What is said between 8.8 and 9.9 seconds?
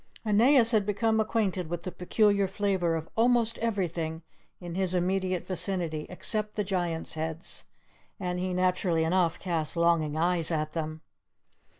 enough cast